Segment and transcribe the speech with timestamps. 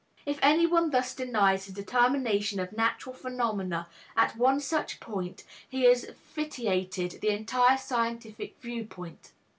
[0.25, 5.83] If any one thus denies the determination of natural phenomena at one such point, he
[5.83, 9.31] has vitiated the entire scientific viewpoint.